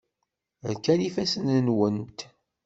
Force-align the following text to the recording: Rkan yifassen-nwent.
Rkan 0.71 0.99
yifassen-nwent. 1.03 2.19